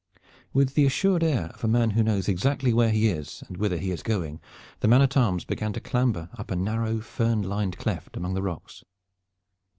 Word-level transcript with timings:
With 0.51 0.73
the 0.73 0.87
assured 0.87 1.23
air 1.23 1.51
of 1.53 1.63
a 1.63 1.67
man 1.67 1.91
who 1.91 2.01
knows 2.01 2.27
exactly 2.27 2.73
where 2.73 2.89
he 2.89 3.07
is 3.07 3.43
and 3.47 3.57
whither 3.57 3.77
he 3.77 3.91
is 3.91 4.01
going, 4.01 4.41
the 4.79 4.87
man 4.87 5.03
at 5.03 5.15
arms 5.15 5.45
began 5.45 5.73
to 5.73 5.79
clamber 5.79 6.27
up 6.39 6.49
a 6.49 6.55
narrow 6.55 7.01
fern 7.01 7.43
lined 7.43 7.77
cleft 7.77 8.17
among 8.17 8.33
the 8.33 8.41
rocks. 8.41 8.83